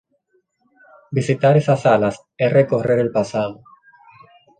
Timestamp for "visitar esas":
1.11-1.81